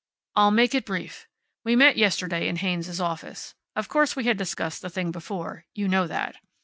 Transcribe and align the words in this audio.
"I'll 0.35 0.49
make 0.49 0.73
it 0.73 0.83
brief. 0.83 1.27
We 1.63 1.75
met 1.75 1.95
yesterday 1.95 2.47
in 2.47 2.55
Haynes's 2.55 2.99
office. 2.99 3.53
Of 3.75 3.87
course 3.87 4.15
we 4.15 4.23
had 4.23 4.35
discussed 4.35 4.81
the 4.81 4.89
thing 4.89 5.11
before. 5.11 5.65
You 5.75 5.87
know 5.87 6.07
that. 6.07 6.37